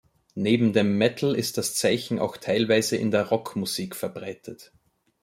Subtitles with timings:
[0.33, 4.71] Neben dem Metal ist das Zeichen auch teilweise in der Rockmusik verbreitet.